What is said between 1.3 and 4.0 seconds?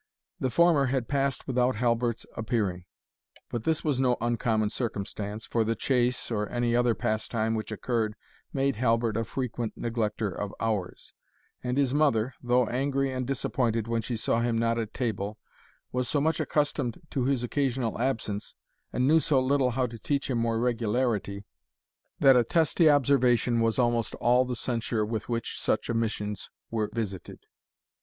without Halbert's appearing; but this was